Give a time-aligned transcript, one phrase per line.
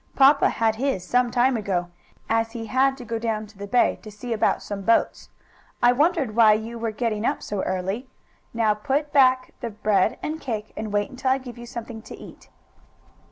[0.15, 1.91] Papa had his some time ago,
[2.27, 5.29] as he had to go down to the bay to see about some boats.
[5.79, 8.09] I wondered why you were getting up so early.
[8.51, 12.17] Now put back the bread and cake and wait until I give you something to
[12.17, 12.49] eat."